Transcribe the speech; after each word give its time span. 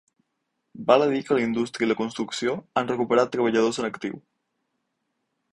Val 0.87 1.03
a 1.05 1.07
dir 1.11 1.19
que 1.27 1.37
la 1.39 1.43
indústria 1.43 1.87
i 1.87 1.91
la 1.91 1.97
construcció 2.01 2.57
han 2.81 2.91
recuperat 2.95 3.33
treballadors 3.37 3.81
en 3.85 3.93
actiu. 3.93 4.21